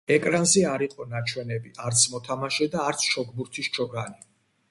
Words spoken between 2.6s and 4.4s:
და არც ჩოგბურთის ჩოგანი.